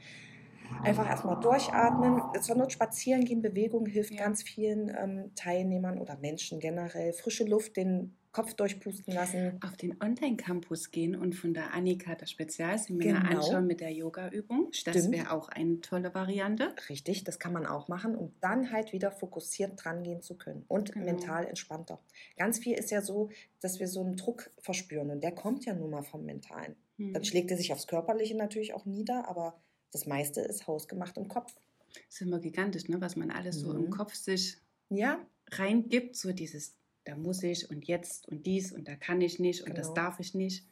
Einfach 0.83 1.09
erstmal 1.09 1.37
durchatmen, 1.39 2.21
zur 2.39 2.55
Not 2.55 2.71
spazieren 2.71 3.25
gehen, 3.25 3.41
Bewegung 3.41 3.85
hilft 3.85 4.13
ja. 4.13 4.23
ganz 4.23 4.41
vielen 4.41 4.89
ähm, 4.89 5.31
Teilnehmern 5.35 5.99
oder 5.99 6.17
Menschen 6.17 6.59
generell. 6.59 7.11
Frische 7.11 7.43
Luft, 7.43 7.75
den 7.75 8.15
Kopf 8.31 8.53
durchpusten 8.53 9.13
lassen. 9.13 9.59
Auf 9.61 9.75
den 9.75 10.01
Online-Campus 10.01 10.91
gehen 10.91 11.15
und 11.15 11.33
von 11.33 11.53
der 11.53 11.73
Annika 11.73 12.15
das 12.15 12.31
Spezialseminar 12.31 13.23
genau. 13.23 13.41
anschauen 13.41 13.67
mit 13.67 13.81
der 13.81 13.91
Yoga-Übung. 13.91 14.71
Das 14.85 15.11
wäre 15.11 15.31
auch 15.31 15.49
eine 15.49 15.81
tolle 15.81 16.13
Variante. 16.13 16.73
Richtig, 16.87 17.25
das 17.25 17.39
kann 17.39 17.51
man 17.51 17.65
auch 17.65 17.89
machen, 17.89 18.15
um 18.15 18.33
dann 18.39 18.71
halt 18.71 18.93
wieder 18.93 19.11
fokussiert 19.11 19.83
dran 19.83 20.03
gehen 20.03 20.21
zu 20.21 20.37
können 20.37 20.63
und 20.67 20.93
genau. 20.93 21.05
mental 21.05 21.45
entspannter. 21.45 21.99
Ganz 22.37 22.59
viel 22.59 22.77
ist 22.77 22.89
ja 22.89 23.01
so, 23.01 23.29
dass 23.59 23.79
wir 23.79 23.87
so 23.87 24.01
einen 24.01 24.15
Druck 24.15 24.51
verspüren 24.59 25.09
und 25.09 25.21
der 25.21 25.33
kommt 25.33 25.65
ja 25.65 25.73
nun 25.73 25.89
mal 25.89 26.03
vom 26.03 26.23
Mentalen. 26.23 26.75
Hm. 26.97 27.13
Dann 27.13 27.25
schlägt 27.25 27.51
er 27.51 27.57
sich 27.57 27.73
aufs 27.73 27.87
Körperliche 27.87 28.35
natürlich 28.35 28.73
auch 28.73 28.85
nieder, 28.85 29.27
aber 29.27 29.59
das 29.91 30.05
meiste 30.05 30.39
ist 30.39 30.67
hausgemacht 30.67 31.17
im 31.17 31.27
Kopf. 31.27 31.53
Das 31.93 32.15
ist 32.15 32.21
immer 32.21 32.39
gigantisch, 32.39 32.87
ne? 32.87 33.01
was 33.01 33.17
man 33.17 33.31
alles 33.31 33.57
mhm. 33.57 33.61
so 33.61 33.73
im 33.73 33.85
mhm. 33.85 33.89
Kopf 33.89 34.15
sich 34.15 34.57
ja. 34.89 35.19
reingibt, 35.49 36.15
so 36.15 36.31
dieses 36.31 36.77
da 37.05 37.15
muss 37.15 37.43
ich 37.43 37.69
und 37.69 37.87
jetzt 37.87 38.27
und 38.27 38.45
dies 38.45 38.71
und 38.71 38.87
da 38.87 38.95
kann 38.95 39.21
ich 39.21 39.39
nicht 39.39 39.61
und 39.61 39.75
genau. 39.75 39.77
das 39.77 39.93
darf 39.93 40.19
ich 40.19 40.33
nicht. 40.33 40.65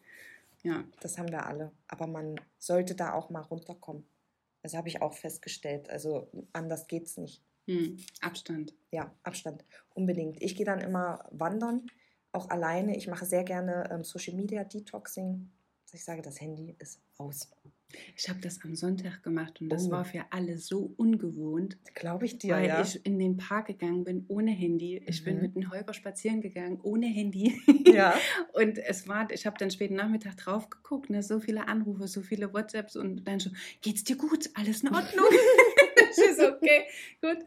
Ja. 0.63 0.83
Das 1.01 1.17
haben 1.17 1.31
wir 1.31 1.45
alle. 1.45 1.71
Aber 1.88 2.07
man 2.07 2.39
sollte 2.57 2.95
da 2.95 3.13
auch 3.13 3.29
mal 3.29 3.41
runterkommen. 3.41 4.05
Das 4.62 4.74
habe 4.74 4.89
ich 4.89 5.01
auch 5.01 5.13
festgestellt. 5.13 5.89
Also 5.89 6.29
anders 6.53 6.88
geht 6.88 7.05
es 7.05 7.17
nicht. 7.17 7.41
Hm. 7.65 7.98
Abstand. 8.21 8.74
Ja, 8.91 9.13
Abstand. 9.24 9.63
Unbedingt. 9.93 10.41
Ich 10.41 10.55
gehe 10.55 10.65
dann 10.65 10.81
immer 10.81 11.25
wandern, 11.31 11.86
auch 12.31 12.50
alleine. 12.50 12.98
Ich 12.98 13.07
mache 13.07 13.25
sehr 13.25 13.43
gerne 13.43 13.89
ähm, 13.91 14.03
Social 14.03 14.36
Media 14.36 14.63
Detoxing. 14.63 15.50
Ich 15.91 16.03
sage, 16.03 16.21
das 16.21 16.41
Handy 16.41 16.75
ist 16.79 17.00
aus. 17.17 17.50
Ich 18.15 18.29
habe 18.29 18.39
das 18.39 18.63
am 18.63 18.75
Sonntag 18.75 19.24
gemacht 19.24 19.62
und 19.62 19.69
das 19.69 19.88
oh. 19.88 19.91
war 19.91 20.05
für 20.05 20.24
alle 20.29 20.58
so 20.58 20.93
ungewohnt. 20.98 21.77
Glaube 21.96 22.25
ich 22.25 22.38
dir, 22.38 22.55
weil 22.55 22.67
ja. 22.67 22.81
ich 22.81 23.03
in 23.05 23.17
den 23.17 23.38
Park 23.38 23.67
gegangen 23.67 24.03
bin 24.03 24.25
ohne 24.27 24.51
Handy. 24.51 25.01
Ich 25.08 25.22
mhm. 25.22 25.25
bin 25.25 25.41
mit 25.41 25.55
dem 25.55 25.72
Holger 25.72 25.93
spazieren 25.93 26.41
gegangen 26.41 26.79
ohne 26.84 27.08
Handy. 27.08 27.60
Ja. 27.86 28.15
und 28.53 28.77
es 28.77 29.08
war, 29.08 29.31
ich 29.31 29.46
habe 29.46 29.58
dann 29.58 29.72
späten 29.72 29.96
Nachmittag 29.96 30.38
drauf 30.38 30.69
geguckt, 30.69 31.10
ne, 31.10 31.24
so 31.24 31.39
viele 31.39 31.67
Anrufe, 31.67 32.08
so 32.08 32.22
viele 32.22 32.53
WhatsApps 32.53 32.96
und 32.96 33.27
dann 33.27 33.39
schon, 33.39 33.55
geht's 33.81 34.03
dir 34.03 34.17
gut? 34.17 34.50
Alles 34.53 34.81
in 34.84 34.89
Ordnung? 34.89 35.25
ist 36.18 36.39
okay, 36.39 36.84
gut. 37.22 37.38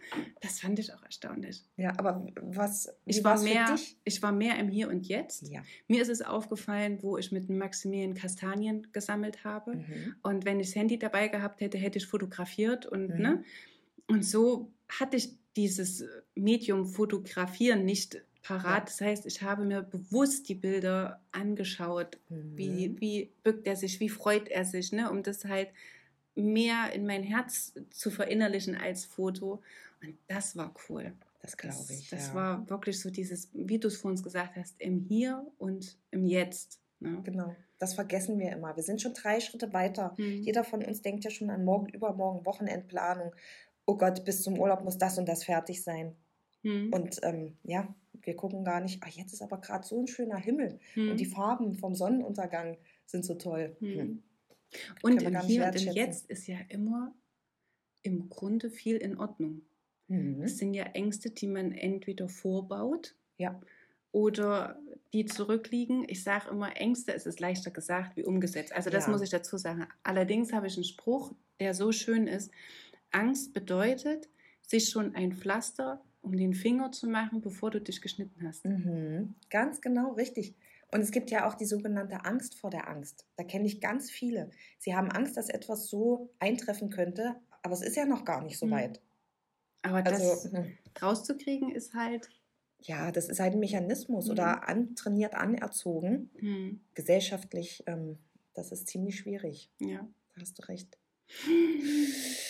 Das 0.41 0.61
fand 0.61 0.79
ich 0.79 0.93
auch 0.93 1.03
erstaunlich. 1.03 1.63
Ja, 1.77 1.93
aber 1.99 2.27
was 2.41 2.95
ich 3.05 3.23
war 3.25 3.41
mehr, 3.41 3.77
ich 4.05 4.23
war 4.23 4.33
mehr 4.33 4.59
im 4.59 4.69
Hier 4.69 4.89
und 4.89 5.07
Jetzt. 5.07 5.49
Ja. 5.49 5.63
Mir 5.89 6.03
ist 6.03 6.09
es 6.09 6.23
aufgefallen, 6.23 6.99
wo 7.03 7.19
ich 7.19 7.33
mit 7.33 7.49
Maximilian 7.49 8.15
Kastanien 8.15 8.89
gesammelt 8.93 9.45
habe. 9.45 9.77
Mhm. 9.77 10.17
Und 10.23 10.45
wenn 10.45 10.61
ich 10.61 10.69
das 10.69 10.77
Handy 10.77 10.99
dabei 10.99 11.29
gehabt 11.29 11.61
hätte, 11.61 11.79
hätte 11.79 11.99
ich 11.99 12.07
fotografiert 12.07 12.87
und 12.87 13.09
mhm. 13.09 13.23
ne. 13.23 13.45
Und 14.09 14.25
so 14.25 14.73
hatte 14.89 15.17
ich 15.17 15.31
dieses 15.57 16.05
Medium 16.35 16.87
Fotografieren 16.87 17.85
nicht 17.85 18.23
parat. 18.43 18.65
Ja. 18.65 18.85
Das 18.85 19.01
heißt, 19.01 19.27
ich 19.27 19.43
habe 19.43 19.65
mir 19.65 19.83
bewusst 19.83 20.49
die 20.49 20.55
Bilder 20.55 21.23
angeschaut. 21.31 22.19
Mhm. 22.29 22.57
Wie, 22.57 23.01
wie 23.01 23.33
bückt 23.43 23.67
er 23.67 23.77
sich, 23.77 24.01
wie 24.01 24.09
freut 24.09 24.49
er 24.49 24.65
sich, 24.65 24.93
ne? 24.93 25.11
um 25.11 25.23
das 25.23 25.45
halt 25.45 25.69
mehr 26.35 26.93
in 26.93 27.07
mein 27.07 27.23
Herz 27.23 27.75
zu 27.91 28.11
verinnerlichen 28.11 28.77
als 28.77 29.05
Foto. 29.05 29.63
Und 30.03 30.17
das 30.29 30.57
war 30.57 30.75
cool. 30.89 31.13
Das 31.43 31.57
glaube 31.57 31.85
ich. 31.91 32.09
Das 32.09 32.29
ja. 32.29 32.35
war 32.35 32.71
wirklich 32.71 33.01
so 33.01 33.11
dieses, 33.11 33.51
wie 33.53 33.79
du 33.79 33.89
es 33.89 33.97
vor 33.97 34.11
uns 34.11 34.23
gesagt 34.23 34.57
hast, 34.57 34.81
im 34.81 35.01
Hier 35.01 35.45
und 35.59 35.99
im 36.11 36.27
Jetzt. 36.27 36.81
Ne? 37.01 37.21
Genau. 37.25 37.55
Das 37.79 37.95
vergessen 37.95 38.39
wir 38.39 38.53
immer. 38.53 38.77
Wir 38.77 38.85
sind 38.85 39.03
schon 39.03 39.13
drei 39.13 39.41
Schritte 39.41 39.73
weiter. 39.73 40.15
Mhm. 40.17 40.43
Jeder 40.43 40.63
von 40.63 40.85
uns 40.85 41.03
denkt 41.03 41.25
ja 41.25 41.31
schon 41.31 41.51
an 41.51 41.65
morgen, 41.65 41.89
übermorgen, 41.89 42.47
Wochenendplanung. 42.47 43.35
Oh 43.87 43.97
Gott, 43.97 44.25
bis 44.25 44.43
zum 44.43 44.59
Urlaub 44.59 44.85
muss 44.85 44.99
das 44.99 45.19
und 45.19 45.29
das 45.29 45.43
fertig 45.43 45.83
sein. 45.83 46.15
Mhm. 46.63 46.93
Und 46.93 47.19
ähm, 47.25 47.57
ja, 47.65 47.93
wir 48.23 48.37
gucken 48.37 48.65
gar 48.65 48.81
nicht, 48.81 49.03
ach, 49.03 49.09
jetzt 49.09 49.33
ist 49.33 49.43
aber 49.43 49.61
gerade 49.61 49.85
so 49.85 50.01
ein 50.01 50.07
schöner 50.07 50.37
Himmel 50.37 50.79
mhm. 50.95 51.11
und 51.11 51.19
die 51.19 51.27
Farben 51.27 51.75
vom 51.75 51.97
Sonnenuntergang 51.97 52.77
sind 53.05 53.25
so 53.25 53.35
toll. 53.35 53.77
Und 55.03 55.23
im 55.23 55.41
Hier 55.41 55.67
und 55.67 55.87
im 55.87 55.93
Jetzt 55.93 56.31
ist 56.31 56.47
ja 56.47 56.59
immer 56.69 57.15
im 58.03 58.29
Grunde 58.29 58.71
viel 58.71 58.97
in 58.97 59.19
Ordnung. 59.19 59.63
Mhm. 60.09 60.43
Es 60.43 60.59
sind 60.59 60.75
ja 60.75 60.85
Ängste, 60.85 61.31
die 61.31 61.47
man 61.47 61.73
entweder 61.73 62.29
vorbaut 62.29 63.15
ja. 63.39 63.61
oder 64.11 64.81
die 65.13 65.27
zurückliegen. 65.27 66.05
Ich 66.09 66.23
sage 66.23 66.51
immer, 66.51 66.77
Ängste, 66.77 67.15
es 67.15 67.27
ist 67.27 67.41
leichter 67.41 67.71
gesagt 67.71 68.17
wie 68.17 68.25
umgesetzt. 68.25 68.73
Also 68.73 68.91
das 68.91 69.07
ja. 69.07 69.13
muss 69.13 69.23
ich 69.23 69.31
dazu 69.31 69.57
sagen. 69.57 69.87
Allerdings 70.03 70.53
habe 70.53 70.67
ich 70.67 70.77
einen 70.77 70.85
Spruch, 70.85 71.35
der 71.61 71.75
so 71.75 71.93
schön 71.93 72.27
ist. 72.27 72.51
Angst 73.11 73.53
bedeutet, 73.53 74.29
sich 74.67 74.89
schon 74.89 75.15
ein 75.15 75.33
Pflaster 75.33 76.03
um 76.23 76.37
den 76.37 76.55
Finger 76.55 76.93
zu 76.93 77.09
machen, 77.09 77.41
bevor 77.41 77.71
du 77.71 77.81
dich 77.81 78.01
geschnitten 78.01 78.47
hast. 78.47 78.65
Mhm. 78.65 79.35
Ganz 79.51 79.81
genau, 79.81 80.13
richtig. 80.13 80.55
Und 80.93 81.01
es 81.01 81.11
gibt 81.11 81.31
ja 81.31 81.49
auch 81.49 81.55
die 81.55 81.65
sogenannte 81.65 82.25
Angst 82.27 82.59
vor 82.59 82.71
der 82.71 82.89
Angst. 82.89 83.27
Da 83.37 83.45
kenne 83.45 83.67
ich 83.67 83.81
ganz 83.81 84.11
viele. 84.11 84.51
Sie 84.79 84.95
haben 84.95 85.11
Angst, 85.11 85.37
dass 85.39 85.49
etwas 85.49 85.89
so 85.89 86.31
eintreffen 86.39 86.91
könnte, 86.91 87.37
aber 87.63 87.73
es 87.73 87.81
ist 87.81 87.97
ja 87.97 88.05
noch 88.05 88.25
gar 88.25 88.43
nicht 88.43 88.59
so 88.59 88.67
hm. 88.67 88.73
weit. 88.73 89.01
Aber 89.81 90.05
also, 90.07 90.11
das 90.11 90.53
hm. 90.53 90.77
rauszukriegen 91.01 91.75
ist 91.75 91.95
halt. 91.95 92.29
Ja, 92.79 93.11
das 93.11 93.29
ist 93.29 93.41
halt 93.41 93.55
ein 93.55 93.61
Mechanismus 93.61 94.27
mhm. 94.27 94.33
oder 94.33 94.69
antrainiert, 94.69 95.35
anerzogen. 95.35 96.31
Mhm. 96.41 96.81
Gesellschaftlich, 96.95 97.85
ähm, 97.87 98.19
das 98.55 98.73
ist 98.73 98.89
ziemlich 98.89 99.17
schwierig. 99.17 99.71
Ja. 99.79 100.07
Da 100.35 100.41
hast 100.41 100.59
du 100.59 100.69
recht. 100.69 100.99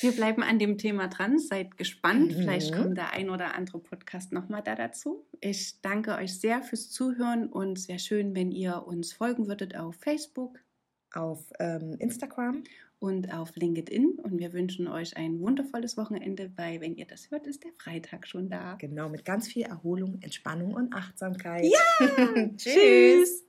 Wir 0.01 0.13
bleiben 0.13 0.43
an 0.43 0.59
dem 0.59 0.79
Thema 0.79 1.09
dran. 1.09 1.39
Seid 1.39 1.77
gespannt. 1.77 2.33
Mhm. 2.33 2.41
Vielleicht 2.41 2.75
kommt 2.75 2.97
der 2.97 3.13
ein 3.13 3.31
oder 3.31 3.55
andere 3.55 3.79
Podcast 3.79 4.33
nochmal 4.33 4.63
da 4.63 4.75
dazu. 4.75 5.25
Ich 5.41 5.81
danke 5.81 6.17
euch 6.17 6.39
sehr 6.39 6.63
fürs 6.63 6.91
Zuhören 6.91 7.49
und 7.49 7.79
sehr 7.79 7.99
schön, 7.99 8.35
wenn 8.35 8.51
ihr 8.51 8.87
uns 8.87 9.13
folgen 9.13 9.47
würdet 9.47 9.77
auf 9.77 9.95
Facebook, 9.97 10.59
auf 11.13 11.53
ähm, 11.61 11.97
Instagram 11.99 12.65
und 12.99 13.33
auf 13.33 13.55
LinkedIn. 13.57 14.19
Und 14.23 14.39
wir 14.39 14.53
wünschen 14.53 14.89
euch 14.89 15.17
ein 15.17 15.41
wundervolles 15.41 15.97
Wochenende, 15.97 16.53
weil, 16.57 16.81
wenn 16.81 16.97
ihr 16.97 17.07
das 17.07 17.31
hört, 17.31 17.47
ist 17.47 17.65
der 17.65 17.73
Freitag 17.73 18.27
schon 18.27 18.49
da. 18.49 18.75
Genau, 18.75 19.09
mit 19.09 19.25
ganz 19.25 19.49
viel 19.49 19.63
Erholung, 19.63 20.19
Entspannung 20.21 20.75
und 20.75 20.95
Achtsamkeit. 20.95 21.65
Ja! 21.65 22.49
Tschüss! 22.57 23.45